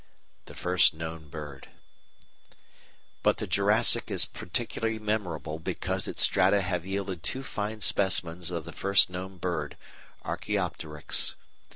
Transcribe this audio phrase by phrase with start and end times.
[0.45, 1.69] The First Known Bird
[3.21, 8.65] But the Jurassic is particularly memorable because its strata have yielded two fine specimens of
[8.65, 9.77] the first known bird,
[10.25, 11.35] Archæopteryx.